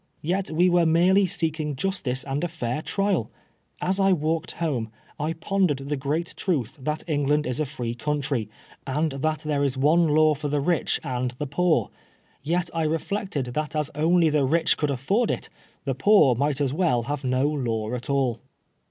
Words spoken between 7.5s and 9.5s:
a free country, and that